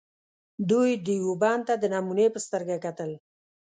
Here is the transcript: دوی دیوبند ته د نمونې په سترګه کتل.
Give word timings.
دوی 0.69 0.89
دیوبند 1.05 1.61
ته 1.67 1.73
د 1.81 1.83
نمونې 1.93 2.25
په 2.33 2.39
سترګه 2.45 2.75
کتل. 2.85 3.11